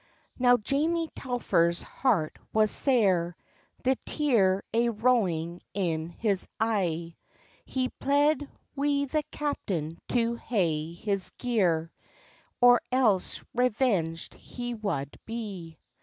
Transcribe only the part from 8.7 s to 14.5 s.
wi' the captain to hae his gear, Or else revenged